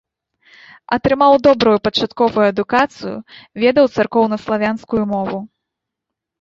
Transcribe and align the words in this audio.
Атрымаў 0.95 1.33
добрую 1.47 1.73
пачатковую 1.89 2.45
адукацыю, 2.53 3.13
ведаў 3.67 3.85
царкоўнаславянскую 3.99 5.03
мову. 5.17 5.37